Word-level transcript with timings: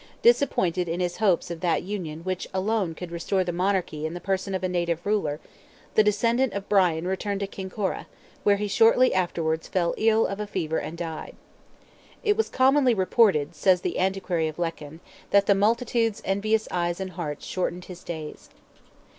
Disappointed 0.23 0.89
in 0.89 0.99
his 0.99 1.17
hopes 1.17 1.51
of 1.51 1.59
that 1.59 1.83
union 1.83 2.21
which 2.21 2.45
could 2.47 2.55
alone 2.57 2.95
restore 3.11 3.43
the 3.43 3.51
monarchy 3.51 4.03
in 4.03 4.15
the 4.15 4.19
person 4.19 4.55
of 4.55 4.63
a 4.63 4.67
native 4.67 5.05
ruler, 5.05 5.39
the 5.93 6.01
descendant 6.01 6.53
of 6.53 6.67
Brian 6.67 7.07
returned 7.07 7.41
to 7.41 7.45
Kinkora, 7.47 8.07
where 8.41 8.55
he 8.55 8.67
shortly 8.67 9.13
afterwards 9.13 9.67
fell 9.67 9.93
ill 9.99 10.25
of 10.25 10.49
fever 10.49 10.79
and 10.79 10.97
died. 10.97 11.35
"It 12.23 12.35
was 12.35 12.49
commonly 12.49 12.95
reported," 12.95 13.53
says 13.53 13.81
the 13.81 13.99
Antiquary 13.99 14.47
of 14.47 14.57
Lecan, 14.57 15.01
"that 15.29 15.45
the 15.45 15.53
multitudes' 15.53 16.23
envious 16.25 16.67
eyes 16.71 16.99
and 16.99 17.11
hearts 17.11 17.45
shortened 17.45 17.85
his 17.85 18.03
days." 18.03 18.49